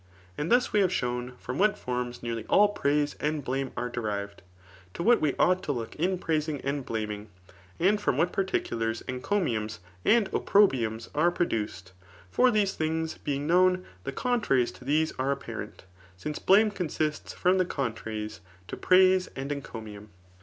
And 0.35 0.51
thus 0.51 0.73
we 0.73 0.79
have 0.79 0.91
shown 0.91 1.33
firom 1.33 1.57
what 1.57 1.77
forms 1.77 2.23
nearly 2.23 2.43
all 2.49 2.69
praise 2.69 3.13
and 3.19 3.45
blame 3.45 3.71
are 3.77 3.87
derived^ 3.87 4.39
to 4.95 5.03
what 5.03 5.21
we 5.21 5.35
ought 5.37 5.61
to 5.61 5.71
locJc 5.73 5.93
in 5.97 6.17
praising 6.17 6.59
and 6.61 6.83
Uaming, 6.87 7.27
and 7.79 8.01
from 8.01 8.17
what 8.17 8.31
particulars 8.33 9.03
encomiums 9.07 9.77
and 10.03 10.27
opprobriums 10.31 11.09
are 11.13 11.29
]»>• 11.13 11.29
dttcedk 11.47 11.91
For 12.31 12.49
these 12.49 12.73
things 12.73 13.19
bdng 13.23 13.41
known, 13.41 13.85
the 14.03 14.11
con|raries 14.11 14.73
to 14.77 14.85
these 14.85 15.13
ire 15.19 15.35
af)pare&t; 15.35 15.83
since 16.17 16.39
bhme 16.39 16.73
consists 16.73 17.33
from 17.33 17.59
the 17.59 17.65
con^ 17.65 17.93
traiies 17.93 18.39
[to 18.69 18.75
praise 18.77 19.27
and 19.35 19.51
encomium. 19.51 20.07